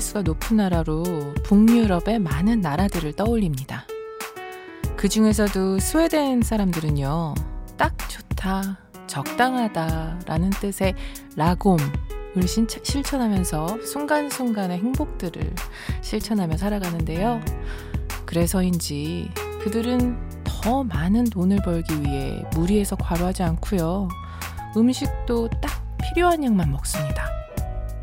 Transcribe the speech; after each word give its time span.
행복지수가 0.00 0.22
높은 0.22 0.56
나라로 0.56 1.02
북유럽의 1.44 2.18
많은 2.18 2.60
나라들을 2.60 3.12
떠올립니다. 3.12 3.84
그 4.96 5.08
중에서도 5.08 5.78
스웨덴 5.78 6.42
사람들은요, 6.42 7.34
딱 7.76 7.96
좋다, 8.08 8.78
적당하다 9.06 10.20
라는 10.26 10.50
뜻의 10.50 10.94
라곰을 11.36 11.80
실천하면서 12.46 13.82
순간순간의 13.84 14.78
행복들을 14.78 15.54
실천하며 16.00 16.56
살아가는데요. 16.56 17.40
그래서인지 18.26 19.30
그들은 19.62 20.18
더 20.44 20.82
많은 20.82 21.24
돈을 21.24 21.58
벌기 21.62 22.00
위해 22.02 22.42
무리해서 22.54 22.96
과로하지 22.96 23.42
않고요. 23.42 24.08
음식도 24.76 25.48
딱 25.60 25.96
필요한 25.98 26.42
양만 26.42 26.70
먹습니다. 26.70 27.28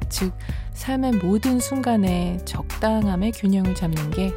즉, 0.09 0.33
삶의 0.77 1.13
모든 1.13 1.59
순간에 1.59 2.37
적당함의 2.45 3.31
균형을 3.31 3.73
잡는 3.73 4.11
게 4.11 4.31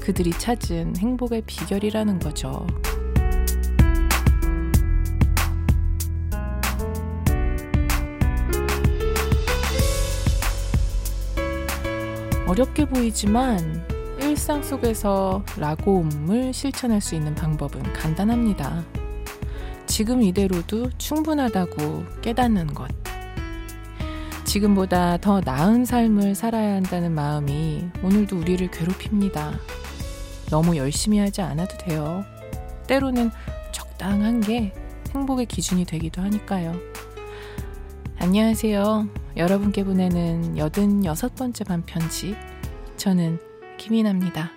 그들이 0.00 0.30
찾은 0.32 0.96
행복의 0.96 1.44
비결이라는 1.46 2.18
거죠. 2.18 2.66
어렵게 12.48 12.86
보이지만 12.86 13.86
일상 14.20 14.62
속에서 14.62 15.44
라고움을 15.56 16.52
실천할 16.52 17.00
수 17.00 17.14
있는 17.14 17.34
방법은 17.36 17.92
간단합니다. 17.92 18.84
지금 19.86 20.20
이대로도 20.20 20.90
충분하다고 20.98 22.20
깨닫는 22.22 22.74
것. 22.74 23.05
지금보다 24.46 25.18
더 25.18 25.40
나은 25.44 25.84
삶을 25.84 26.34
살아야 26.34 26.76
한다는 26.76 27.12
마음이 27.12 27.88
오늘도 28.02 28.38
우리를 28.38 28.70
괴롭힙니다. 28.70 29.58
너무 30.50 30.76
열심히 30.76 31.18
하지 31.18 31.42
않아도 31.42 31.76
돼요. 31.78 32.24
때로는 32.86 33.30
적당한 33.72 34.40
게 34.40 34.72
행복의 35.12 35.46
기준이 35.46 35.84
되기도 35.84 36.22
하니까요. 36.22 36.76
안녕하세요. 38.18 39.08
여러분께 39.36 39.84
보내는 39.84 40.54
86번째 40.54 41.66
반편지. 41.66 42.36
저는 42.96 43.38
김이나입니다. 43.78 44.55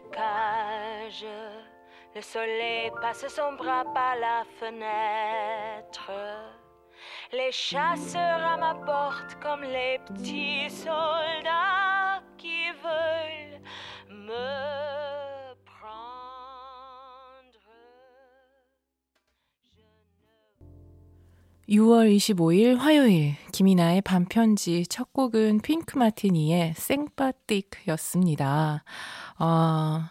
Cage. 0.00 1.26
Le 2.14 2.20
soleil 2.20 2.90
passe 3.00 3.26
son 3.28 3.52
bras 3.54 3.84
par 3.94 4.16
la 4.16 4.44
fenêtre. 4.58 6.10
Les 7.32 7.50
chasseurs 7.50 8.46
à 8.46 8.56
ma 8.56 8.74
porte 8.74 9.34
comme 9.42 9.62
les 9.62 9.98
petits 10.06 10.70
soldats 10.70 11.41
6월 21.72 22.14
25일 22.14 22.76
화요일 22.76 23.34
김이나의 23.50 24.02
반편지 24.02 24.84
첫 24.90 25.10
곡은 25.14 25.60
핑크 25.62 25.96
마티니의 25.96 26.74
생파틱였습니다. 26.76 28.84
아, 29.38 30.10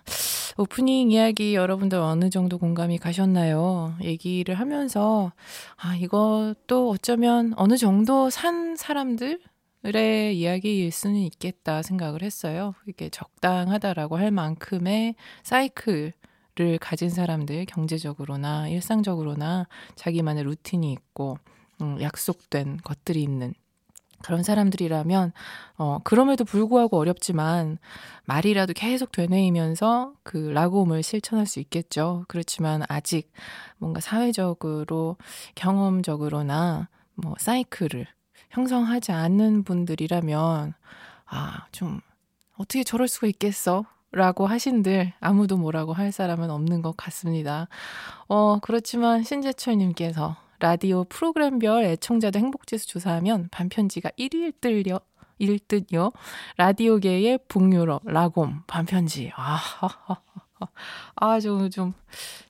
오프닝 0.57 1.11
이야기 1.11 1.53
여러분들 1.53 1.99
어느 1.99 2.31
정도 2.31 2.57
공감이 2.57 2.97
가셨나요? 2.97 3.95
얘기를 4.01 4.55
하면서 4.55 5.33
아, 5.77 5.95
이것도 5.95 6.89
어쩌면 6.89 7.53
어느 7.57 7.77
정도 7.77 8.31
산 8.31 8.75
사람들 8.75 9.39
의 9.83 10.37
이야기일 10.37 10.91
수는 10.91 11.17
있겠다 11.17 11.83
생각을 11.83 12.23
했어요. 12.23 12.73
이게 12.87 13.09
적당하다라고 13.09 14.17
할 14.17 14.31
만큼의 14.31 15.13
사이클 15.43 16.13
를 16.61 16.77
가진 16.77 17.09
사람들 17.09 17.65
경제적으로나 17.65 18.67
일상적으로나 18.67 19.67
자기만의 19.95 20.43
루틴이 20.43 20.91
있고 20.93 21.37
음, 21.81 21.99
약속된 21.99 22.77
것들이 22.83 23.23
있는 23.23 23.53
그런 24.23 24.43
사람들이라면 24.43 25.31
어 25.77 25.97
그럼에도 26.03 26.43
불구하고 26.45 26.97
어렵지만 26.99 27.79
말이라도 28.25 28.73
계속 28.73 29.11
되뇌이면서 29.11 30.13
그 30.23 30.37
라곰을 30.37 31.01
실천할 31.01 31.47
수 31.47 31.59
있겠죠. 31.59 32.25
그렇지만 32.27 32.83
아직 32.87 33.31
뭔가 33.79 33.99
사회적으로 33.99 35.17
경험적으로나 35.55 36.89
뭐 37.15 37.35
사이클을 37.39 38.05
형성하지 38.51 39.11
않는 39.11 39.63
분들이라면 39.63 40.73
아 41.25 41.65
좀 41.71 42.01
어떻게 42.57 42.83
저럴 42.83 43.07
수가 43.07 43.27
있겠어? 43.27 43.85
라고 44.11 44.45
하신들 44.45 45.13
아무도 45.19 45.57
뭐라고 45.57 45.93
할 45.93 46.11
사람은 46.11 46.49
없는 46.49 46.81
것 46.81 46.97
같습니다. 46.97 47.67
어, 48.27 48.59
그렇지만 48.59 49.23
신재철님께서 49.23 50.35
라디오 50.59 51.05
프로그램별 51.05 51.85
애청자도 51.85 52.37
행복지수 52.37 52.87
조사하면 52.87 53.47
반편지가 53.51 54.11
1위일 54.17 54.53
뜰요. 54.61 54.99
1등요. 55.39 56.13
라디오계의 56.57 57.39
북유럽, 57.47 58.03
라곰, 58.05 58.61
반편지. 58.67 59.31
아, 59.35 59.59
아, 61.15 61.39
좀, 61.39 61.69
좀, 61.71 61.93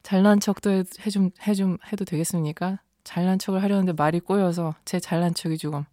잘난 0.04 0.42
척도 0.42 0.70
해, 0.70 0.84
해 1.06 1.10
좀, 1.10 1.30
해 1.48 1.54
좀, 1.54 1.78
해도 1.92 2.04
되겠습니까? 2.04 2.80
잘난 3.04 3.40
척을 3.40 3.64
하려는데 3.64 3.94
말이 3.94 4.20
꼬여서 4.20 4.76
제 4.86 5.00
잘난 5.00 5.34
척이 5.34 5.58
조금 5.58 5.86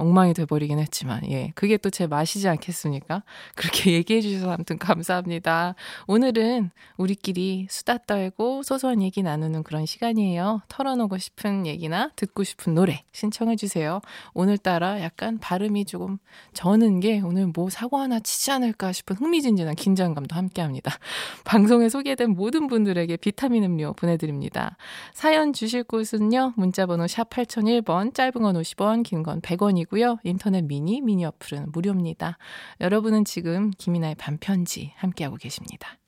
엉망이 0.00 0.32
돼버리긴 0.34 0.78
했지만, 0.78 1.30
예. 1.30 1.52
그게 1.54 1.76
또 1.76 1.90
제 1.90 2.06
맛이지 2.06 2.48
않겠습니까? 2.48 3.22
그렇게 3.56 3.92
얘기해 3.92 4.20
주셔서 4.20 4.50
아무튼 4.52 4.78
감사합니다. 4.78 5.74
오늘은 6.06 6.70
우리끼리 6.96 7.66
수다 7.68 7.98
떨고 7.98 8.62
소소한 8.62 9.02
얘기 9.02 9.22
나누는 9.22 9.62
그런 9.64 9.86
시간이에요. 9.86 10.62
털어놓고 10.68 11.18
싶은 11.18 11.66
얘기나 11.66 12.10
듣고 12.16 12.44
싶은 12.44 12.74
노래 12.74 13.02
신청해 13.12 13.56
주세요. 13.56 14.00
오늘따라 14.34 15.02
약간 15.02 15.38
발음이 15.38 15.84
조금 15.84 16.18
저는 16.54 17.00
게 17.00 17.20
오늘 17.20 17.48
뭐 17.48 17.68
사고 17.70 17.98
하나 17.98 18.20
치지 18.20 18.50
않을까 18.52 18.92
싶은 18.92 19.16
흥미진진한 19.16 19.74
긴장감도 19.74 20.34
함께 20.36 20.62
합니다. 20.62 20.92
방송에 21.44 21.88
소개된 21.88 22.30
모든 22.30 22.68
분들에게 22.68 23.16
비타민 23.18 23.64
음료 23.64 23.92
보내드립니다. 23.94 24.76
사연 25.12 25.52
주실 25.52 25.82
곳은요. 25.84 26.54
문자번호 26.56 27.06
샵 27.08 27.28
8001번, 27.30 28.14
짧은 28.14 28.32
건 28.40 28.54
50원, 28.56 29.02
긴 29.02 29.22
건 29.22 29.40
100원이고 29.42 29.89
고요 29.90 30.18
인터넷 30.22 30.62
미니, 30.62 31.00
미니 31.00 31.24
어플은 31.24 31.72
무료입니다. 31.72 32.38
여러분은 32.80 33.24
지금 33.24 33.70
김이나의 33.72 34.14
반편지 34.14 34.92
함께하고 34.96 35.36
계십니다. 35.36 35.98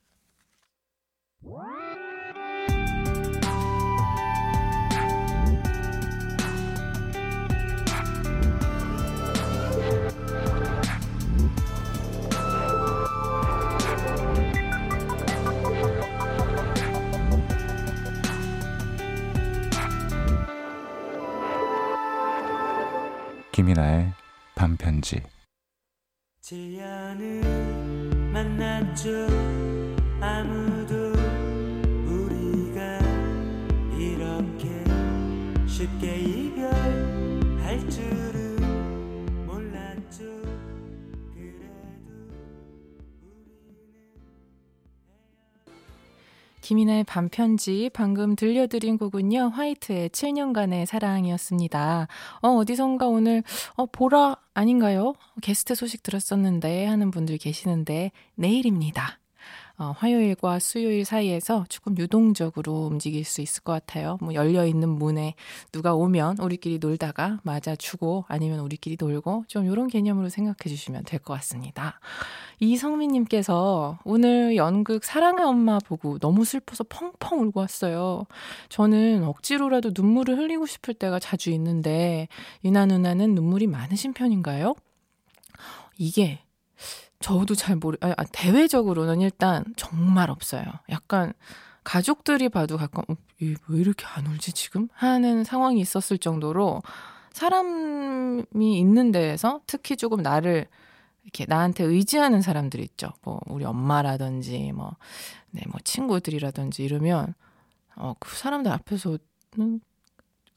김이나의 23.53 24.11
반편지. 24.55 25.21
아무도 30.23 31.13
우리가 32.09 32.99
이렇게 33.99 34.85
쉽게 35.67 36.17
이별 36.17 36.82
김이나의 46.73 47.05
반편지 47.05 47.91
방금 47.93 48.35
들려드린 48.35 48.97
곡은요. 48.97 49.49
화이트의 49.49 50.09
7년간의 50.09 50.87
사랑이었습니다. 50.87 52.09
어, 52.41 52.49
어디선가 52.49 53.09
오늘 53.09 53.43
어, 53.75 53.85
보라 53.85 54.37
아닌가요? 54.55 55.13
게스트 55.43 55.75
소식 55.75 56.03
들었었는데 56.03 56.87
하는 56.87 57.11
분들 57.11 57.37
계시는데 57.37 58.11
내일입니다. 58.37 59.19
어, 59.79 59.95
화요일과 59.97 60.59
수요일 60.59 61.05
사이에서 61.05 61.65
조금 61.69 61.97
유동적으로 61.99 62.87
움직일 62.87 63.25
수 63.25 63.41
있을 63.41 63.63
것 63.63 63.73
같아요. 63.73 64.19
뭐 64.21 64.35
열려 64.35 64.67
있는 64.67 64.89
문에 64.91 65.35
누가 65.73 65.95
오면 65.95 66.39
우리끼리 66.39 66.79
놀다가 66.79 67.41
맞아주고 67.43 68.27
아니면 68.29 68.61
우리끼리 68.61 68.97
놀고 69.01 69.45
좀 69.49 69.65
이런 69.67 69.89
개념으로 69.89 70.29
생각해 70.29 70.57
주시면 70.69 71.05
될 71.05 71.23
것 71.23 71.35
같습니다. 71.35 72.01
이성민님께서 72.61 73.99
오늘 74.05 74.57
연극 74.57 75.05
사랑의 75.05 75.45
엄마 75.45 75.79
보고 75.79 76.19
너무 76.19 76.45
슬퍼서 76.45 76.85
펑펑 76.85 77.41
울고 77.41 77.61
왔어요. 77.61 78.25
저는 78.69 79.25
억지로라도 79.25 79.91
눈물을 79.95 80.37
흘리고 80.39 80.67
싶을 80.67 80.95
때가 80.95 81.19
자주 81.19 81.51
있는데 81.51 82.29
유나 82.65 82.87
누나는 82.87 83.35
눈물이 83.35 83.67
많으신 83.69 84.13
편인가요? 84.13 84.75
이게 85.99 86.41
저도 87.23 87.55
잘 87.55 87.77
모르, 87.77 87.97
아, 88.03 88.13
아, 88.17 88.25
대외적으로는 88.33 89.21
일단 89.23 89.65
정말 89.77 90.29
없어요. 90.29 90.65
약간 90.91 91.33
가족들이 91.85 92.49
봐도 92.49 92.77
가끔, 92.77 93.03
어, 93.09 93.17
왜 93.41 93.81
이렇게 93.81 94.05
안 94.07 94.27
울지 94.27 94.53
지금? 94.53 94.89
하는 94.93 95.45
상황이 95.45 95.81
있었을 95.81 96.19
정도로 96.19 96.83
사람이 97.33 98.79
있는 98.79 99.13
데에서 99.13 99.61
특히 99.67 99.97
조금 99.97 100.23
나를 100.23 100.67
이렇게 101.23 101.47
나한테 101.47 101.85
의지하는 101.85 102.43
사람들 102.43 102.81
있죠. 102.81 103.11
뭐, 103.23 103.41
우리 103.47 103.65
엄마라든지, 103.65 104.73
뭐, 104.73 104.97
네, 105.51 105.63
뭐, 105.71 105.79
친구들이라든지 105.85 106.85
이러면, 106.85 107.35
어, 107.97 108.15
그 108.19 108.37
사람들 108.37 108.71
앞에서는 108.73 109.81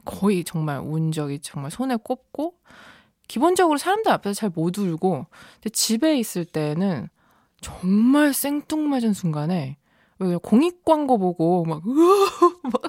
거의 0.04 0.44
정말 0.44 0.80
운 0.80 1.12
적이 1.12 1.40
정말 1.40 1.72
손에 1.72 1.96
꼽고, 1.98 2.56
기본적으로 3.28 3.78
사람들 3.78 4.12
앞에서 4.12 4.34
잘 4.34 4.52
못 4.56 4.78
울고 4.78 5.26
근데 5.56 5.70
집에 5.72 6.18
있을 6.18 6.46
때는 6.46 7.10
정말 7.62 8.34
생뚱맞은 8.34 9.14
순간에 9.14 9.78
공익 10.44 10.86
광고 10.86 11.18
보고 11.18 11.66
막, 11.66 11.82
막 12.64 12.82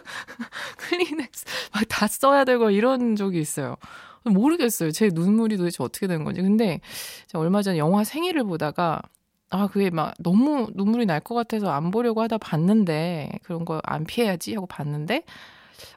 클리넥스 0.78 1.44
막 1.72 1.84
다 1.88 2.06
써야 2.06 2.44
되고 2.44 2.70
이런 2.70 3.16
적이 3.16 3.40
있어요. 3.40 3.76
모르겠어요. 4.24 4.90
제 4.90 5.08
눈물이 5.12 5.56
도대체 5.56 5.82
어떻게 5.82 6.06
된 6.06 6.24
건지. 6.24 6.42
근데 6.42 6.80
얼마 7.34 7.62
전에 7.62 7.78
영화 7.78 8.04
생일을 8.04 8.44
보다가 8.44 9.00
아, 9.50 9.68
그게 9.68 9.90
막 9.90 10.14
너무 10.18 10.68
눈물이 10.74 11.06
날 11.06 11.20
것 11.20 11.34
같아서 11.36 11.70
안 11.70 11.90
보려고 11.92 12.20
하다 12.22 12.38
봤는데 12.38 13.30
그런 13.44 13.64
거 13.64 13.80
안 13.84 14.04
피해야지 14.04 14.54
하고 14.54 14.66
봤는데 14.66 15.22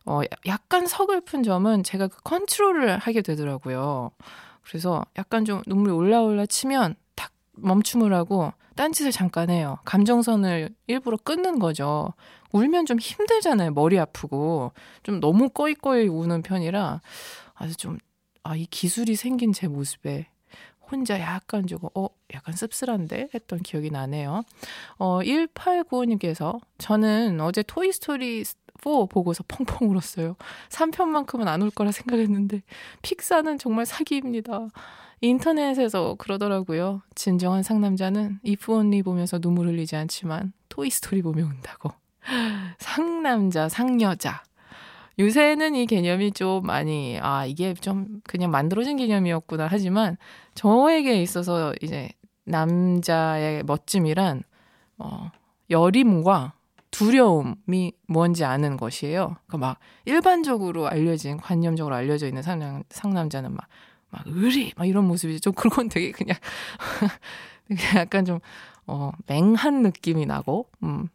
어, 0.06 0.22
약간 0.46 0.88
서글픈 0.88 1.44
점은 1.44 1.84
제가 1.84 2.08
그 2.08 2.22
컨트롤을 2.24 2.98
하게 2.98 3.22
되더라고요. 3.22 4.12
그래서 4.64 5.04
약간 5.18 5.46
좀 5.46 5.62
눈물이 5.68 5.94
올라올라 5.94 6.46
치면 6.46 6.96
탁 7.16 7.32
멈춤을 7.54 8.14
하고 8.14 8.54
딴짓을 8.76 9.12
잠깐 9.12 9.50
해요. 9.50 9.78
감정선을 9.84 10.70
일부러 10.88 11.18
끊는 11.18 11.60
거죠. 11.60 12.14
울면 12.54 12.86
좀 12.86 12.98
힘들잖아요. 12.98 13.72
머리 13.72 14.00
아프고. 14.00 14.72
좀 15.04 15.20
너무 15.20 15.50
꺼이꺼이 15.50 16.08
우는 16.08 16.42
편이라 16.42 17.02
아주 17.56 17.76
좀, 17.76 17.98
아, 18.44 18.56
이 18.56 18.66
기술이 18.66 19.16
생긴 19.16 19.52
제 19.52 19.68
모습에 19.68 20.28
혼자 20.90 21.20
약간 21.20 21.68
조금, 21.68 21.90
어, 21.94 22.08
약간 22.34 22.56
씁쓸한데? 22.56 23.30
했던 23.34 23.60
기억이 23.60 23.92
나네요. 23.92 24.44
어, 24.98 25.20
1895님께서 25.20 26.60
저는 26.78 27.42
어제 27.42 27.64
토이스토리 27.64 28.44
4 28.84 29.06
보고서 29.10 29.44
펑펑 29.48 29.90
울었어요. 29.90 30.36
3편만큼은 30.70 31.48
안 31.48 31.62
울 31.62 31.70
거라 31.72 31.92
생각했는데 31.92 32.62
픽사는 33.02 33.58
정말 33.58 33.86
사기입니다. 33.86 34.68
인터넷에서 35.22 36.16
그러더라고요. 36.18 37.02
진정한 37.16 37.62
상남자는 37.64 38.40
이프 38.44 38.74
온리 38.74 39.04
보면서 39.04 39.38
눈물 39.40 39.68
흘리지 39.68 39.96
않지만 39.98 40.54
토이스토리 40.70 41.22
보며 41.22 41.44
운다고. 41.44 41.92
상남자, 42.80 43.68
상여자. 43.70 44.44
요새는 45.20 45.76
이 45.76 45.86
개념이 45.86 46.32
좀 46.32 46.66
많이, 46.66 47.20
아, 47.22 47.46
이게 47.46 47.74
좀 47.74 48.22
그냥 48.24 48.52
만들어진 48.52 48.96
개념이었구나 48.96 49.68
하지만 49.70 50.16
저에게 50.56 51.22
있어서 51.22 51.74
이제 51.82 52.10
남자의 52.46 53.64
멋짐이란, 53.64 54.44
어, 55.00 55.30
여림과 55.70 56.54
두려움이 56.92 57.94
뭔지 58.08 58.44
아는 58.44 58.78
것이에요. 58.78 59.36
그러니까 59.48 59.58
막 59.58 59.80
일반적으로 60.06 60.88
알려진 60.88 61.38
관념적으로 61.38 61.96
알려져 61.96 62.28
있는 62.28 62.42
상남, 62.42 62.84
상남자는 62.90 63.54
막, 63.54 63.68
막 64.10 64.24
의리 64.26 64.74
막 64.76 64.86
이런 64.86 65.06
모습이지. 65.06 65.42
좀 65.42 65.54
그건 65.54 65.90
되게 65.90 66.12
그냥 66.12 66.38
약간 67.96 68.26
좀 68.26 68.40
어, 68.88 69.12
맹한 69.28 69.84
느낌이 69.84 70.26
나고 70.26 70.68
음. 70.84 71.10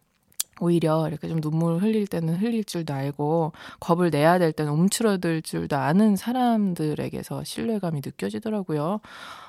오히려 0.61 1.07
이렇게 1.09 1.27
좀 1.27 1.41
눈물 1.41 1.81
흘릴 1.81 2.07
때는 2.07 2.35
흘릴 2.35 2.63
줄도 2.63 2.93
알고 2.93 3.51
겁을 3.81 4.09
내야 4.09 4.39
될 4.39 4.53
때는 4.53 4.71
움츠러들 4.71 5.41
줄도 5.41 5.75
아는 5.75 6.15
사람들에게서 6.15 7.43
신뢰감이 7.43 8.01
느껴지더라고요. 8.05 9.01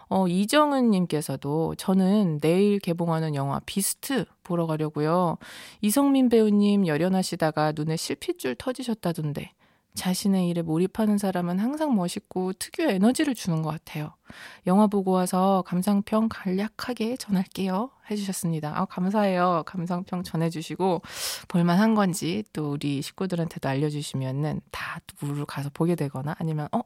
어, 0.09 0.29
이정은 0.29 0.91
님께서도 0.91 1.75
저는 1.77 2.39
내일 2.41 2.79
개봉하는 2.79 3.35
영화 3.35 3.61
비스트 3.67 4.25
보러 4.43 4.67
가려고요. 4.67 5.39
이성민 5.81 6.29
배우님 6.29 6.87
열연하시다가 6.87 7.73
눈에 7.73 7.97
실핏줄 7.97 8.55
터지셨다던데 8.57 9.53
자신의 9.97 10.49
일에 10.49 10.63
몰입하는 10.63 11.19
사람은 11.19 11.59
항상 11.59 11.97
멋있고 11.97 12.53
특유의 12.53 12.97
에너지를 12.97 13.35
주는 13.35 13.63
것 13.63 13.71
같아요. 13.71 14.13
영화 14.67 14.87
보고 14.87 15.11
와서 15.11 15.65
감상평 15.67 16.29
간략하게 16.29 17.17
전할게요. 17.17 17.91
해주셨습니다. 18.11 18.79
아, 18.79 18.85
감사해요. 18.85 19.65
감상평 19.67 20.23
전해주시고, 20.23 21.03
볼만한 21.49 21.95
건지 21.95 22.45
또 22.53 22.73
우리 22.73 23.03
식구들한테도 23.03 23.69
알려주시면은 23.69 24.61
다 24.71 25.01
물을 25.21 25.45
가서 25.47 25.71
보게 25.73 25.97
되거나 25.97 26.37
아니면, 26.39 26.69
어, 26.73 26.83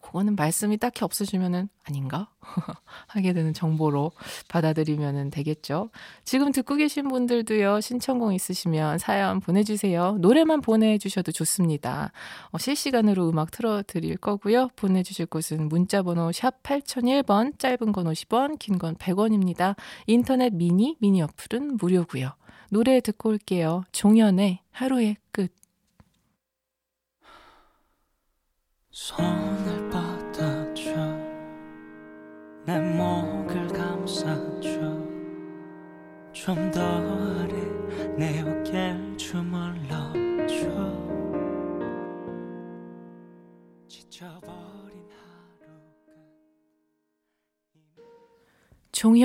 그거는 0.00 0.34
말씀이 0.36 0.76
딱히 0.78 1.04
없으시면은 1.04 1.68
아닌가? 1.84 2.28
하게 3.06 3.32
되는 3.32 3.52
정보로 3.52 4.12
받아들이면 4.48 5.30
되겠죠. 5.30 5.90
지금 6.24 6.52
듣고 6.52 6.76
계신 6.76 7.08
분들도요, 7.08 7.80
신청곡 7.80 8.34
있으시면 8.34 8.98
사연 8.98 9.40
보내주세요. 9.40 10.16
노래만 10.20 10.62
보내주셔도 10.62 11.32
좋습니다. 11.32 12.12
어, 12.50 12.58
실시간으로 12.58 13.28
음악 13.28 13.50
틀어드릴 13.50 14.16
거고요. 14.16 14.68
보내주실 14.76 15.26
곳은 15.26 15.68
문자번호 15.68 16.32
샵 16.32 16.62
8001번, 16.62 17.58
짧은 17.58 17.92
건 17.92 18.06
50원, 18.06 18.58
긴 18.58 18.78
건 18.78 18.94
100원입니다. 18.96 19.76
인터넷 20.06 20.54
미니, 20.54 20.96
미니 21.00 21.20
어플은 21.22 21.76
무료고요. 21.76 22.32
노래 22.70 23.00
듣고 23.00 23.30
올게요. 23.30 23.82
종현의 23.92 24.60
하루의 24.70 25.16
끝. 25.32 25.52
손 28.90 29.59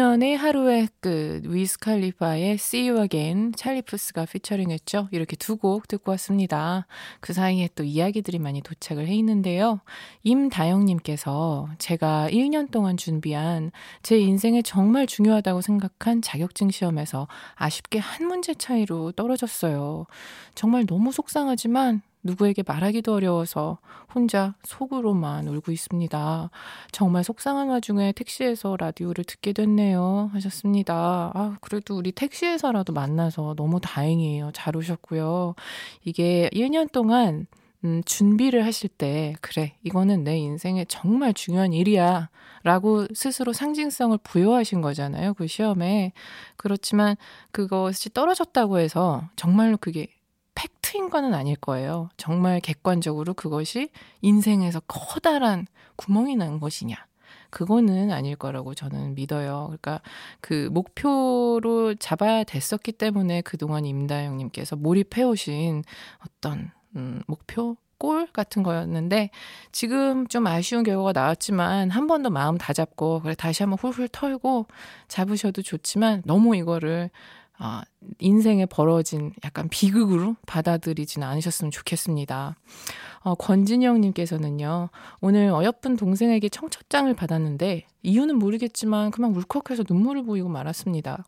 2000년에 0.06 0.36
하루의 0.36 0.88
끝, 1.00 1.42
그 1.42 1.42
위스칼리파의 1.46 2.52
See 2.54 2.90
You 2.90 3.02
Again, 3.02 3.54
찰리 3.56 3.82
푸스가 3.82 4.26
피처링했죠. 4.26 5.10
이렇게 5.12 5.36
두 5.36 5.56
곡 5.58 5.88
듣고 5.88 6.12
왔습니다. 6.12 6.86
그 7.22 7.34
사이에 7.34 7.70
또 7.76 7.84
이야기들이 7.84 8.40
많이 8.40 8.62
도착을 8.62 9.08
해 9.08 9.16
있는데요. 9.16 9.80
임다영님께서 10.24 11.70
제가 11.80 12.28
1년 12.30 12.72
동안 12.72 12.98
준비한 12.98 13.72
제 14.04 14.18
인생에 14.18 14.62
정말 14.62 15.08
중요하다고 15.08 15.62
생각한 15.62 16.22
자격증 16.22 16.70
시험에서 16.70 17.28
아쉽게 17.56 18.00
한 18.00 18.28
문제 18.28 18.54
차이로 18.54 19.14
떨어졌어요. 19.14 20.06
정말 20.56 20.86
너무 20.86 21.12
속상하지만 21.12 22.02
누구에게 22.26 22.64
말하기도 22.66 23.14
어려워서 23.14 23.78
혼자 24.14 24.56
속으로만 24.64 25.48
울고 25.48 25.72
있습니다. 25.72 26.50
정말 26.92 27.24
속상한 27.24 27.70
와중에 27.70 28.12
택시에서 28.14 28.76
라디오를 28.78 29.24
듣게 29.24 29.54
됐네요. 29.54 30.32
하셨습니다. 30.34 31.32
아, 31.34 31.58
그래도 31.62 31.96
우리 31.96 32.12
택시에서라도 32.12 32.94
만나서 32.94 33.54
너무 33.56 33.80
다행이에요. 33.80 34.52
잘 34.54 34.76
오셨고요. 34.76 35.54
이게 36.04 36.50
1년 36.52 36.92
동안 36.92 37.46
음, 37.84 38.02
준비를 38.04 38.66
하실 38.66 38.90
때, 38.90 39.36
그래, 39.42 39.76
이거는 39.84 40.24
내 40.24 40.38
인생에 40.38 40.86
정말 40.86 41.36
중요한 41.36 41.72
일이야. 41.72 42.30
라고 42.64 43.06
스스로 43.14 43.54
상징성을 43.54 44.18
부여하신 44.24 44.82
거잖아요. 44.82 45.36
그 45.36 45.46
시험에. 45.46 46.14
그렇지만 46.58 47.16
그것이 47.52 48.12
떨어졌다고 48.12 48.80
해서 48.80 49.30
정말로 49.36 49.78
그게 49.78 50.08
팩트인 50.96 51.10
거는 51.10 51.34
아닐 51.34 51.56
거예요. 51.56 52.10
정말 52.18 52.60
객관적으로 52.60 53.34
그것이 53.34 53.90
인생에서 54.22 54.82
커다란 54.88 55.68
구멍이 55.98 56.36
난 56.36 56.60
것이냐. 56.60 56.96
그거는 57.50 58.12
아닐 58.12 58.36
거라고 58.36 58.74
저는 58.74 59.16
믿어요. 59.16 59.66
그러니까 59.68 60.02
그 60.42 60.70
목표로 60.72 61.96
잡아야 61.96 62.44
됐었기 62.44 62.94
때문에 62.94 63.42
그동안 63.42 63.86
임다영님께서 63.86 64.76
몰입해 64.78 65.24
오신 65.24 65.84
어떤 66.26 66.72
음, 66.96 67.22
목표 67.28 67.78
골 67.98 68.28
같은 68.28 68.62
거였는데 68.64 69.30
지금 69.72 70.28
좀 70.28 70.48
아쉬운 70.48 70.84
결과가 70.84 71.14
나왔지만 71.14 71.92
한 71.92 72.08
번 72.08 72.24
더 72.24 72.30
마음 72.30 72.58
다 72.58 72.74
잡고 72.74 73.22
그래 73.22 73.36
다시 73.36 73.64
한번 73.64 73.78
훌훌 73.80 74.08
털고 74.10 74.68
잡으셔도 75.08 75.62
좋지만 75.62 76.24
너무 76.26 76.56
이거를 76.58 77.10
아, 77.58 77.84
인생에 78.20 78.66
벌어진 78.66 79.32
약간 79.44 79.70
비극으로 79.70 80.36
받아들이지는 80.46 81.26
않으셨으면 81.28 81.72
좋겠습니다. 81.72 82.56
어, 83.22 83.36
권진영님께서는요, 83.36 84.90
오늘 85.22 85.50
어여쁜 85.50 85.96
동생에게 85.96 86.50
청첩장을 86.50 87.14
받았는데, 87.14 87.86
이유는 88.04 88.38
모르겠지만 88.38 89.12
그만 89.12 89.34
울컥해서 89.36 89.84
눈물을 89.90 90.26
보이고 90.26 90.50
말았습니다. 90.50 91.26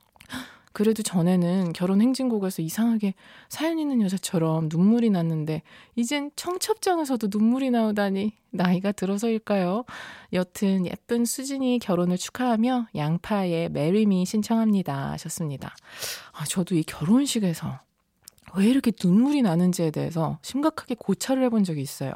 그래도 0.78 1.02
전에는 1.02 1.74
결혼 1.74 2.02
행진곡에서 2.02 2.62
이상하게 2.62 3.16
사연 3.50 3.80
있는 3.80 4.00
여자처럼 4.00 4.70
눈물이 4.72 5.10
났는데 5.10 5.64
이젠 5.96 6.30
청첩장에서도 6.36 7.30
눈물이 7.32 7.72
나오다니 7.72 8.34
나이가 8.52 8.92
들어서일까요? 8.92 9.86
여튼 10.34 10.86
예쁜 10.86 11.26
수진이 11.26 11.80
결혼을 11.80 12.20
축하하며 12.20 12.90
양파의 12.96 13.70
Marry 13.70 14.11
Me 14.11 14.28
신청합니다 14.28 15.14
하셨습니다. 15.14 15.76
아, 16.34 16.46
저도 16.46 16.76
이 16.76 16.84
결혼식에서 16.84 17.80
왜 18.56 18.68
이렇게 18.68 18.92
눈물이 19.04 19.42
나는지에 19.42 19.90
대해서 19.90 20.38
심각하게 20.44 20.94
고찰을 20.94 21.44
해본 21.46 21.64
적이 21.64 21.82
있어요. 21.82 22.12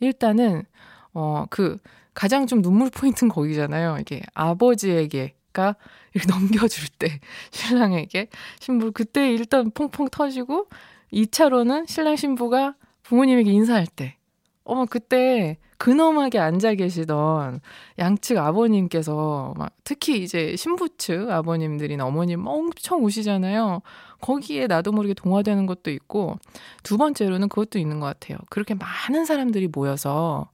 일단은 0.00 0.64
어 1.12 1.46
그 1.48 1.78
가장 2.12 2.48
좀 2.48 2.60
눈물 2.60 2.90
포인트는 2.90 3.30
거기잖아요. 3.30 3.98
이게 4.00 4.20
아버지에게 4.34 5.34
가 5.52 5.76
이렇게 6.14 6.28
넘겨줄 6.32 6.88
때 6.98 7.20
신랑에게 7.50 8.28
신부 8.60 8.92
그때 8.92 9.32
일단 9.32 9.70
퐁퐁 9.70 10.08
터지고 10.10 10.68
2차로는 11.12 11.88
신랑 11.88 12.16
신부가 12.16 12.76
부모님에게 13.02 13.50
인사할 13.50 13.86
때 13.86 14.16
어머 14.64 14.86
그때 14.86 15.58
근엄하게 15.80 16.38
앉아 16.38 16.74
계시던 16.74 17.60
양측 17.98 18.36
아버님께서 18.36 19.54
막 19.56 19.72
특히 19.82 20.22
이제 20.22 20.54
신부 20.54 20.90
측 20.98 21.30
아버님들이나 21.30 22.04
어머님 22.04 22.46
엄청 22.46 23.02
우시잖아요. 23.02 23.80
거기에 24.20 24.66
나도 24.66 24.92
모르게 24.92 25.14
동화되는 25.14 25.64
것도 25.64 25.90
있고 25.90 26.38
두 26.82 26.98
번째로는 26.98 27.48
그것도 27.48 27.78
있는 27.78 27.98
것 27.98 28.06
같아요. 28.06 28.36
그렇게 28.50 28.74
많은 28.74 29.24
사람들이 29.24 29.68
모여서 29.68 30.50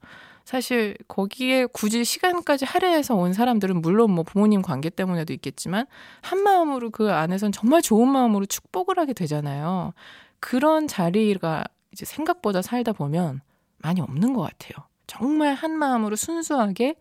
사실 0.46 0.96
거기에 1.08 1.66
굳이 1.66 2.04
시간까지 2.04 2.64
할애해서 2.64 3.14
온 3.16 3.32
사람들은 3.32 3.82
물론 3.82 4.12
뭐 4.12 4.24
부모님 4.24 4.62
관계 4.62 4.88
때문에도 4.88 5.32
있겠지만 5.34 5.86
한 6.22 6.42
마음으로 6.42 6.90
그 6.90 7.12
안에선 7.12 7.52
정말 7.52 7.82
좋은 7.82 8.08
마음으로 8.08 8.46
축복을 8.46 8.98
하게 8.98 9.12
되잖아요. 9.12 9.92
그런 10.40 10.88
자리가 10.88 11.64
이제 11.92 12.04
생각보다 12.04 12.62
살다 12.62 12.92
보면 12.92 13.40
많이 13.78 14.00
없는 14.00 14.32
것 14.32 14.42
같아요. 14.42 14.86
정말 15.06 15.52
한 15.52 15.72
마음으로 15.72 16.16
순수하게 16.16 16.94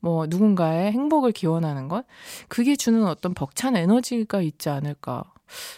뭐 0.00 0.26
누군가의 0.26 0.90
행복을 0.92 1.32
기원하는 1.32 1.88
것 1.88 2.04
그게 2.48 2.76
주는 2.76 3.06
어떤 3.06 3.34
벅찬 3.34 3.76
에너지가 3.76 4.40
있지 4.40 4.68
않을까 4.70 5.22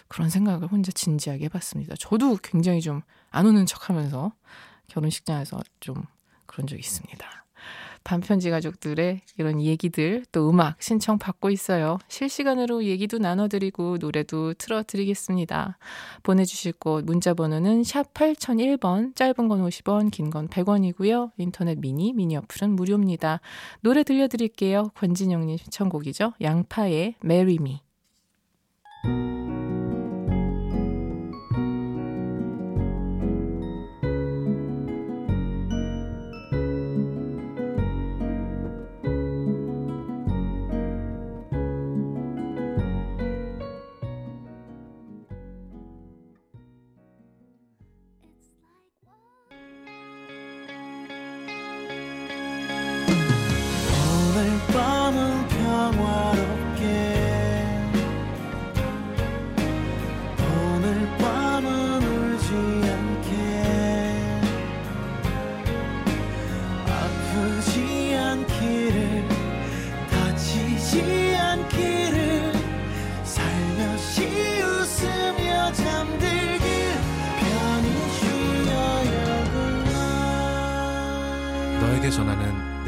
그런 0.06 0.30
생각을 0.30 0.68
혼자 0.68 0.92
진지하게 0.92 1.46
해봤습니다. 1.46 1.96
저도 1.98 2.38
굉장히 2.42 2.80
좀 2.80 3.02
안 3.30 3.46
오는 3.46 3.66
척하면서 3.66 4.32
결혼식장에서 4.88 5.60
좀 5.80 6.04
그런 6.58 6.66
적이 6.66 6.80
있습니다. 6.80 7.44
반편지 8.02 8.50
가족들의 8.50 9.20
이런 9.36 9.60
얘기들 9.60 10.24
또 10.32 10.48
음악 10.50 10.82
신청 10.82 11.18
받고 11.18 11.50
있어요. 11.50 11.98
실시간으로 12.08 12.84
얘기도 12.84 13.18
나눠드리고 13.18 13.98
노래도 13.98 14.54
틀어드리겠습니다. 14.54 15.78
보내주실 16.22 16.72
곳 16.72 17.04
문자 17.04 17.34
번호는 17.34 17.84
샵 17.84 18.12
8001번 18.14 19.14
짧은 19.14 19.46
건 19.48 19.68
50원 19.68 20.10
긴 20.10 20.30
건 20.30 20.48
100원이고요. 20.48 21.32
인터넷 21.36 21.78
미니 21.78 22.12
미니 22.12 22.36
어플은 22.36 22.70
무료입니다. 22.74 23.40
노래 23.82 24.02
들려드릴게요. 24.02 24.90
권진영님 24.96 25.58
신청곡이죠. 25.58 26.32
양파의 26.40 27.16
Marry 27.22 27.58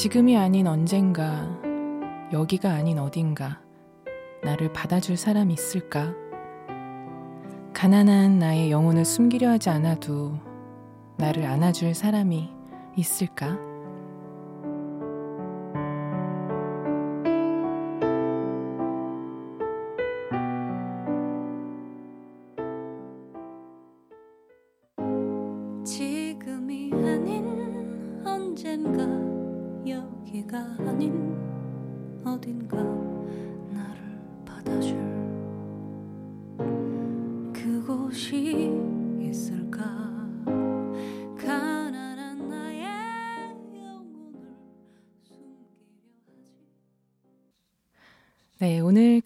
지금이 0.00 0.34
아닌 0.34 0.66
언젠가, 0.66 1.46
여기가 2.32 2.70
아닌 2.70 2.98
어딘가, 2.98 3.60
나를 4.42 4.72
받아줄 4.72 5.18
사람이 5.18 5.52
있을까? 5.52 6.14
가난한 7.74 8.38
나의 8.38 8.70
영혼을 8.70 9.04
숨기려 9.04 9.50
하지 9.50 9.68
않아도 9.68 10.38
나를 11.18 11.44
안아줄 11.44 11.92
사람이 11.92 12.48
있을까? 12.96 13.58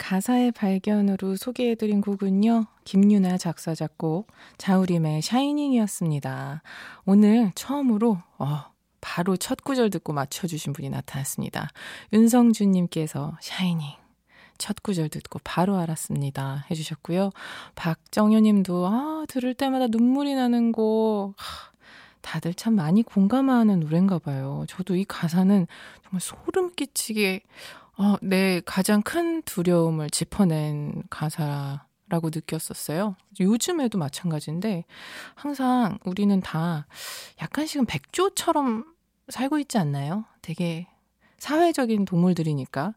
가사의 0.05 0.51
발견으로 0.51 1.35
소개해드린 1.35 1.99
곡은요, 1.99 2.67
김유나 2.83 3.39
작사, 3.39 3.73
작곡, 3.73 4.27
자우림의 4.59 5.23
샤이닝이었습니다. 5.23 6.61
오늘 7.05 7.51
처음으로, 7.55 8.19
어, 8.37 8.65
바로 9.01 9.35
첫 9.35 9.63
구절 9.63 9.89
듣고 9.89 10.13
맞춰주신 10.13 10.73
분이 10.73 10.91
나타났습니다. 10.91 11.69
윤성준님께서 12.13 13.35
샤이닝. 13.41 13.87
첫 14.59 14.83
구절 14.83 15.09
듣고 15.09 15.39
바로 15.43 15.75
알았습니다. 15.75 16.67
해주셨고요. 16.69 17.31
박정효 17.73 18.41
님도, 18.41 18.85
아, 18.85 19.25
들을 19.27 19.55
때마다 19.55 19.87
눈물이 19.87 20.35
나는 20.35 20.71
곡. 20.71 21.33
하, 21.35 21.71
다들 22.21 22.53
참 22.53 22.75
많이 22.75 23.01
공감하는 23.01 23.79
노래인가 23.79 24.19
봐요. 24.19 24.65
저도 24.67 24.95
이 24.95 25.03
가사는 25.03 25.65
정말 26.03 26.21
소름 26.21 26.73
끼치게 26.75 27.41
어, 27.97 28.15
내 28.21 28.61
가장 28.65 29.01
큰 29.01 29.41
두려움을 29.43 30.09
짚어낸 30.09 31.03
가사라고 31.09 32.29
느꼈었어요. 32.33 33.15
요즘에도 33.39 33.97
마찬가지인데 33.97 34.83
항상 35.33 35.97
우리는 36.05 36.39
다 36.41 36.87
약간씩은 37.41 37.85
백조처럼 37.85 38.85
살고 39.29 39.59
있지 39.59 39.77
않나요? 39.77 40.25
되게 40.41 40.87
사회적인 41.37 42.05
동물들이니까 42.05 42.93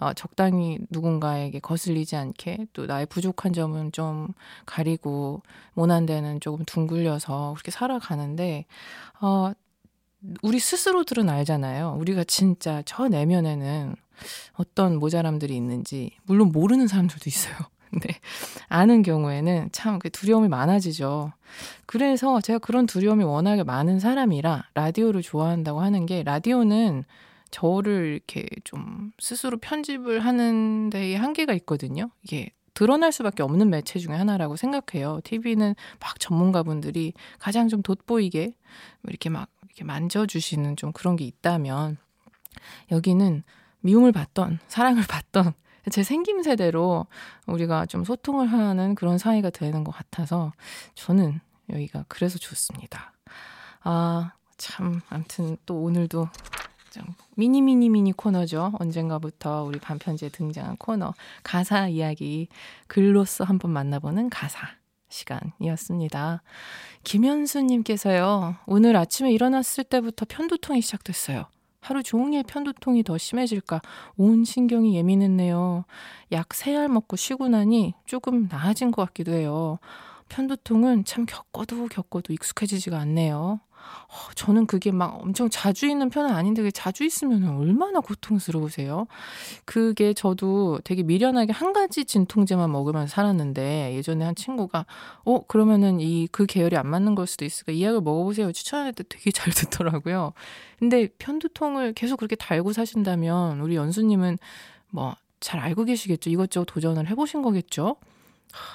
어, 0.00 0.12
적당히 0.14 0.78
누군가에게 0.90 1.58
거슬리지 1.60 2.16
않게 2.16 2.66
또 2.72 2.86
나의 2.86 3.06
부족한 3.06 3.52
점은 3.52 3.92
좀 3.92 4.28
가리고 4.66 5.42
모난 5.72 6.04
데는 6.04 6.40
조금 6.40 6.64
둥글려서 6.66 7.52
그렇게 7.54 7.70
살아가는데 7.70 8.66
어, 9.20 9.52
우리 10.42 10.58
스스로들은 10.58 11.28
알잖아요. 11.28 11.96
우리가 11.98 12.24
진짜 12.24 12.82
저 12.84 13.08
내면에는 13.08 13.96
어떤 14.54 14.98
모자람들이 14.98 15.54
있는지 15.56 16.12
물론 16.24 16.52
모르는 16.52 16.86
사람들도 16.86 17.22
있어요. 17.26 17.54
근데 17.92 18.08
아는 18.68 19.02
경우에는 19.02 19.68
참 19.72 19.98
그 19.98 20.08
두려움이 20.10 20.48
많아지죠. 20.48 21.32
그래서 21.86 22.40
제가 22.40 22.58
그런 22.58 22.86
두려움이 22.86 23.22
워낙에 23.24 23.62
많은 23.64 24.00
사람이라 24.00 24.64
라디오를 24.74 25.20
좋아한다고 25.22 25.80
하는 25.80 26.06
게 26.06 26.22
라디오는 26.22 27.04
저를 27.50 28.14
이렇게 28.14 28.48
좀 28.64 29.12
스스로 29.18 29.58
편집을 29.58 30.20
하는 30.20 30.88
데에 30.90 31.14
한계가 31.16 31.52
있거든요. 31.54 32.10
이게 32.22 32.50
드러날 32.74 33.12
수밖에 33.12 33.42
없는 33.42 33.68
매체 33.68 33.98
중에 33.98 34.14
하나라고 34.14 34.56
생각해요. 34.56 35.20
TV는 35.24 35.74
막 36.00 36.18
전문가분들이 36.18 37.12
가장 37.38 37.68
좀 37.68 37.82
돋보이게 37.82 38.54
이렇게 39.06 39.28
막 39.28 39.48
이렇게 39.66 39.84
만져주시는 39.84 40.76
좀 40.76 40.92
그런 40.92 41.16
게 41.16 41.24
있다면 41.24 41.98
여기는 42.90 43.42
미움을 43.82 44.12
받던 44.12 44.58
사랑을 44.68 45.04
받던 45.06 45.54
제 45.90 46.02
생김새대로 46.02 47.06
우리가 47.46 47.86
좀 47.86 48.04
소통을 48.04 48.46
하는 48.46 48.94
그런 48.94 49.18
사이가 49.18 49.50
되는 49.50 49.84
것 49.84 49.92
같아서 49.92 50.52
저는 50.94 51.40
여기가 51.70 52.04
그래서 52.08 52.38
좋습니다. 52.38 53.12
아, 53.82 54.32
참, 54.56 55.00
아무튼 55.08 55.56
또 55.66 55.82
오늘도 55.82 56.28
미니 57.36 57.62
미니 57.62 57.88
미니 57.88 58.12
코너죠. 58.12 58.72
언젠가부터 58.78 59.64
우리 59.64 59.78
반편지에 59.80 60.28
등장한 60.28 60.76
코너 60.76 61.14
가사 61.42 61.88
이야기 61.88 62.48
글로써 62.86 63.44
한번 63.44 63.70
만나보는 63.70 64.28
가사 64.30 64.68
시간이었습니다. 65.08 66.42
김현수님께서요. 67.04 68.56
오늘 68.66 68.96
아침에 68.96 69.32
일어났을 69.32 69.84
때부터 69.84 70.26
편두통이 70.28 70.80
시작됐어요. 70.82 71.46
하루 71.82 72.02
종일 72.02 72.44
편두통이 72.44 73.02
더 73.02 73.18
심해질까 73.18 73.82
온 74.16 74.44
신경이 74.44 74.96
예민했네요. 74.96 75.84
약 76.32 76.48
세 76.54 76.76
알 76.76 76.88
먹고 76.88 77.16
쉬고 77.16 77.48
나니 77.48 77.92
조금 78.06 78.48
나아진 78.48 78.90
것 78.92 79.04
같기도 79.06 79.32
해요. 79.32 79.78
편두통은 80.28 81.04
참 81.04 81.26
겪어도 81.26 81.88
겪어도 81.88 82.32
익숙해지지가 82.32 82.98
않네요. 83.00 83.60
어, 84.08 84.32
저는 84.34 84.66
그게 84.66 84.90
막 84.90 85.20
엄청 85.22 85.48
자주 85.50 85.86
있는 85.86 86.10
편은 86.10 86.34
아닌데 86.34 86.70
자주 86.70 87.04
있으면 87.04 87.48
얼마나 87.56 88.00
고통스러우세요? 88.00 89.06
그게 89.64 90.12
저도 90.14 90.80
되게 90.84 91.02
미련하게 91.02 91.52
한 91.52 91.72
가지 91.72 92.04
진통제만 92.04 92.70
먹으면서 92.70 93.14
살았는데 93.14 93.94
예전에 93.94 94.24
한 94.24 94.34
친구가 94.34 94.86
어 95.24 95.46
그러면은 95.46 96.00
이 96.00 96.28
그 96.32 96.46
계열이 96.46 96.76
안 96.76 96.86
맞는 96.88 97.14
걸 97.14 97.26
수도 97.26 97.44
있으니까 97.44 97.72
이 97.72 97.82
약을 97.82 98.00
먹어보세요 98.00 98.52
추천할 98.52 98.92
때 98.92 99.04
되게 99.08 99.30
잘 99.32 99.52
듣더라고요. 99.52 100.32
근데 100.78 101.08
편두통을 101.18 101.92
계속 101.94 102.16
그렇게 102.16 102.36
달고 102.36 102.72
사신다면 102.72 103.60
우리 103.60 103.76
연수님은 103.76 104.38
뭐 104.90 105.16
잘 105.42 105.60
알고 105.60 105.84
계시겠죠? 105.84 106.30
이것저것 106.30 106.64
도전을 106.66 107.08
해보신 107.10 107.42
거겠죠? 107.42 107.96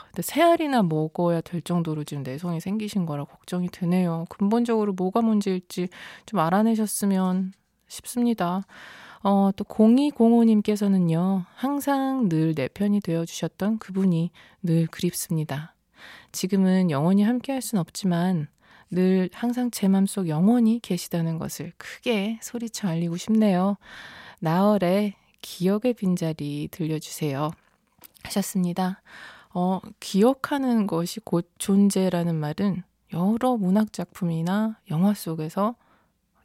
근데 0.07 0.21
세 0.21 0.41
알이나 0.41 0.83
먹어야 0.83 1.41
될 1.41 1.61
정도로 1.61 2.03
지금 2.03 2.23
내성이 2.23 2.59
생기신 2.59 3.05
거라 3.05 3.23
걱정이 3.25 3.69
되네요. 3.69 4.25
근본적으로 4.29 4.93
뭐가 4.93 5.21
문제일지 5.21 5.89
좀 6.25 6.39
알아내셨으면 6.39 7.53
싶습니다. 7.87 8.63
어, 9.23 9.51
또 9.55 9.63
0205님께서는요, 9.63 11.45
항상 11.55 12.29
늘 12.29 12.53
내 12.55 12.67
편이 12.67 13.01
되어주셨던 13.01 13.79
그분이 13.79 14.31
늘 14.63 14.87
그립습니다. 14.87 15.73
지금은 16.31 16.91
영원히 16.91 17.23
함께 17.23 17.51
할 17.51 17.61
순 17.61 17.79
없지만 17.79 18.47
늘 18.89 19.29
항상 19.33 19.69
제 19.71 19.87
맘속 19.87 20.29
영원히 20.29 20.79
계시다는 20.81 21.39
것을 21.39 21.73
크게 21.77 22.39
소리쳐 22.41 22.87
알리고 22.87 23.17
싶네요. 23.17 23.75
나얼의 24.39 25.15
기억의 25.41 25.93
빈자리 25.93 26.69
들려주세요. 26.71 27.51
하셨습니다. 28.23 29.01
어, 29.53 29.79
기억하는 29.99 30.87
것이 30.87 31.19
곧 31.19 31.49
존재라는 31.57 32.35
말은 32.35 32.83
여러 33.13 33.57
문학 33.57 33.93
작품이나 33.93 34.79
영화 34.91 35.13
속에서 35.13 35.75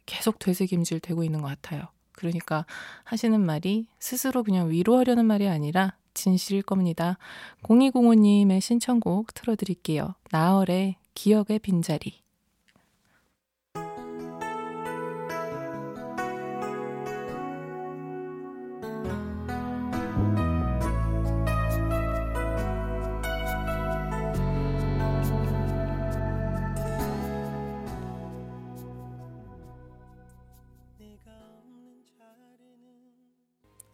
계속 0.05 0.39
되새김질 0.39 0.99
되고 0.99 1.23
있는 1.23 1.41
것 1.41 1.47
같아요. 1.47 1.87
그러니까 2.13 2.65
하시는 3.03 3.39
말이 3.39 3.87
스스로 3.99 4.43
그냥 4.43 4.69
위로하려는 4.69 5.25
말이 5.25 5.47
아니라 5.47 5.95
진실일 6.13 6.61
겁니다. 6.61 7.17
0205님의 7.63 8.61
신청곡 8.61 9.33
틀어드릴게요. 9.33 10.15
나얼의 10.31 10.97
기억의 11.15 11.59
빈자리. 11.59 12.22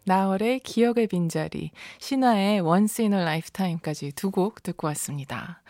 나월의 0.10 0.62
기억의 0.62 1.06
빈자리, 1.06 1.70
신화의 2.00 2.62
in 3.04 3.14
a 3.14 3.20
Lifetime까지 3.20 4.12
두 4.14 4.32
곡 4.32 4.64
듣고 4.64 4.88
왔습니다. 4.88 5.62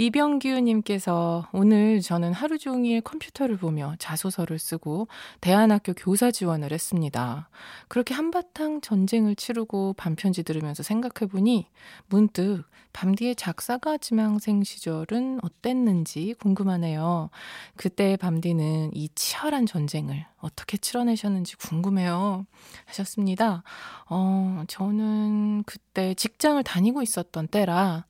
이병규님께서 0.00 1.48
오늘 1.52 2.00
저는 2.00 2.32
하루 2.32 2.56
종일 2.56 3.00
컴퓨터를 3.00 3.56
보며 3.56 3.96
자소서를 3.98 4.60
쓰고 4.60 5.08
대안학교 5.40 5.92
교사 5.94 6.30
지원을 6.30 6.72
했습니다. 6.72 7.50
그렇게 7.88 8.14
한바탕 8.14 8.80
전쟁을 8.80 9.34
치르고 9.34 9.94
반편지 9.94 10.44
들으면서 10.44 10.84
생각해보니 10.84 11.66
문득 12.06 12.62
밤뒤의 12.92 13.34
작사가 13.34 13.98
지망생 13.98 14.62
시절은 14.62 15.40
어땠는지 15.42 16.34
궁금하네요. 16.40 17.30
그때 17.76 18.16
밤뒤는 18.16 18.90
이 18.94 19.08
치열한 19.16 19.66
전쟁을 19.66 20.24
어떻게 20.38 20.76
치러내셨는지 20.76 21.56
궁금해요. 21.56 22.46
하셨습니다. 22.86 23.64
어, 24.08 24.62
저는 24.68 25.64
그때 25.64 26.14
직장을 26.14 26.62
다니고 26.62 27.02
있었던 27.02 27.48
때라, 27.48 28.06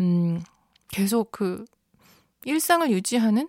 음, 0.00 0.42
계속 0.90 1.32
그 1.32 1.64
일상을 2.44 2.90
유지하는 2.90 3.48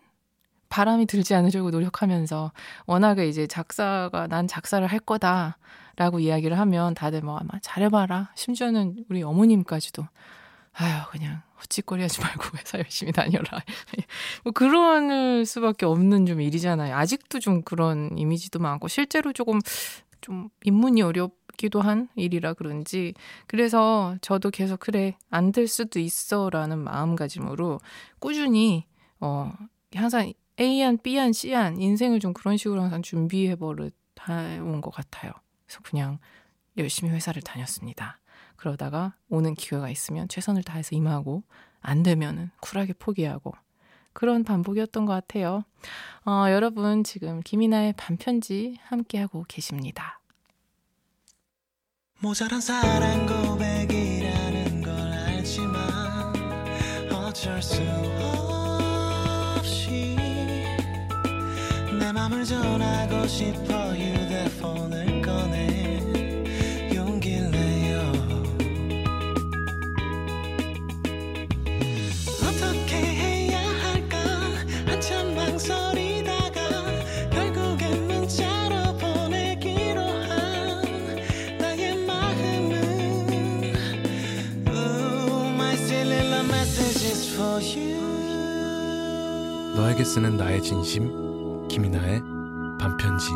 바람이 0.70 1.06
들지 1.06 1.36
않으려고 1.36 1.70
노력하면서 1.70 2.52
워낙에 2.86 3.28
이제 3.28 3.46
작사가 3.46 4.28
난 4.28 4.48
작사를 4.48 4.86
할 4.88 5.00
거다라고 5.00 6.20
이야기를 6.20 6.58
하면 6.58 6.94
다들 6.94 7.22
뭐 7.22 7.38
아마 7.38 7.60
잘해봐라. 7.62 8.32
심지어는 8.36 9.06
우리 9.10 9.22
어머님까지도 9.22 10.08
아유 10.74 10.94
그냥 11.12 11.42
헛짓거리 11.60 12.02
하지 12.02 12.22
말고 12.22 12.44
회사 12.58 12.78
열심히 12.78 13.12
다녀라. 13.12 13.62
뭐 14.44 14.54
그럴 14.54 15.46
수밖에 15.46 15.86
없는 15.86 16.26
좀 16.26 16.40
일이잖아요. 16.40 16.96
아직도 16.96 17.40
좀 17.40 17.64
그런 17.64 18.18
이미지도 18.18 18.60
많고 18.60 18.88
실제로 18.88 19.34
조금 19.34 19.60
좀 20.22 20.50
입문이 20.64 21.02
어렵 21.02 21.34
기도 21.62 21.80
한 21.80 22.10
일이라 22.16 22.54
그런지 22.56 23.14
그래서 23.46 24.16
저도 24.22 24.50
계속 24.50 24.80
그래 24.80 25.16
안 25.30 25.52
될 25.52 25.68
수도 25.68 26.00
있어라는 26.00 26.80
마음가짐으로 26.80 27.80
꾸준히 28.20 28.86
어 29.20 29.52
항상 29.96 30.34
A안 30.60 30.98
B안 30.98 31.34
C안 31.34 31.80
인생을 31.80 32.20
좀 32.20 32.34
그런 32.34 32.58
식으로 32.58 32.82
항상 32.82 33.02
준비해 33.04 33.56
버릇 33.56 33.94
해온 34.28 34.82
것 34.82 34.92
같아요. 34.92 35.32
그래서 35.68 35.82
그냥 35.84 36.18
열심히 36.78 37.12
회사를 37.12 37.42
다녔습니다. 37.42 38.20
그러다가 38.56 39.14
오는 39.30 39.54
기회가 39.54 39.90
있으면 39.90 40.28
최선을 40.30 40.64
다해서 40.64 40.96
임하고 40.96 41.44
안 41.82 42.02
되면은 42.04 42.50
쿨하게 42.62 42.94
포기하고 42.94 43.54
그런 44.14 44.44
반복이었던 44.44 45.06
것 45.06 45.14
같아요. 45.14 45.64
어, 46.26 46.46
여러분 46.50 47.04
지금 47.04 47.42
김이나의 47.42 47.94
반편지 47.98 48.78
함께하고 48.84 49.46
계십니다. 49.48 50.21
모자란 52.24 52.62
사랑 52.62 53.26
고백이라는 53.26 54.84
걸 54.84 54.94
알지만 54.96 56.32
어쩔 57.12 57.60
수 57.64 57.82
없이 59.58 60.16
마음을 62.14 62.46
전하고 62.46 63.26
싶어 63.26 63.96
휴대폰을 63.96 65.11
쓰는 90.12 90.36
나의 90.36 90.62
진심 90.62 91.08
김이나의 91.70 92.20
밤편지 92.78 93.30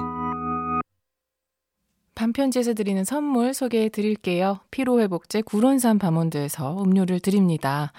밤편지에서 2.15 2.73
드리는 2.73 3.01
선물 3.05 3.53
소개해 3.53 3.87
드릴게요. 3.87 4.59
피로회복제 4.71 5.43
구론산 5.43 5.99
바몬드에서 5.99 6.83
음료를 6.83 7.21
드립니다. 7.21 7.93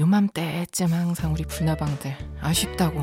요맘때쯤 0.00 0.88
항상 0.88 1.34
우리 1.34 1.44
불나방들 1.44 2.16
아쉽다고 2.40 3.00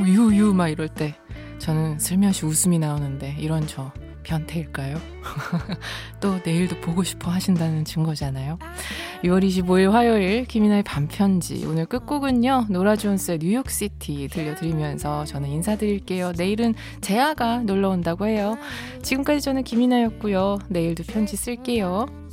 유유 0.00 0.52
막 0.52 0.66
이럴 0.66 0.88
때 0.88 1.14
저는 1.58 2.00
슬며시 2.00 2.44
웃음이 2.44 2.80
나오는데 2.80 3.36
이런 3.38 3.68
저 3.68 3.92
변태일까요? 4.26 4.96
또 6.20 6.38
내일도 6.44 6.78
보고 6.80 7.04
싶어 7.04 7.30
하신다는 7.30 7.84
증거잖아요. 7.84 8.58
6월 9.22 9.44
25일 9.44 9.90
화요일 9.90 10.44
김이나의 10.44 10.82
밤편지 10.82 11.64
오늘 11.64 11.86
끝곡은요. 11.86 12.66
노라 12.68 12.96
존스의 12.96 13.38
New 13.38 13.62
York 13.62 13.95
City 13.95 14.28
들려드리면서 14.28 15.24
저는 15.26 15.48
인사드릴게요. 15.48 16.32
내일은 16.36 16.74
재아가 17.00 17.58
놀러 17.58 17.90
온다고 17.90 18.26
해요. 18.26 18.58
지금까지 19.02 19.40
저는 19.40 19.62
김이나였고요. 19.62 20.58
내일도 20.68 21.04
편지 21.04 21.36
쓸게요. 21.36 22.25